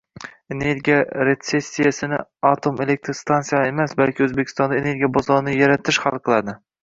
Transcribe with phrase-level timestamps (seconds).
[0.53, 0.95] Energiya
[1.27, 2.17] retsessiyasini
[2.51, 6.57] atom elektr stantsiyalari emas, balki O'zbekistonda energiya bozorini yaratish hal qiladi